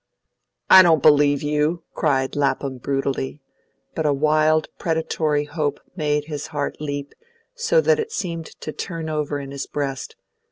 [0.67, 3.39] "I don't believe you!" cried Lapham brutally,
[3.93, 7.13] but a wild predatory hope made his heart leap
[7.53, 10.15] so that it seemed to turn over in his breast.